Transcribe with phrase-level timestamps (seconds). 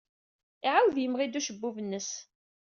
[0.65, 2.09] Iɛawed yemɣi-d ucebbub-nnes.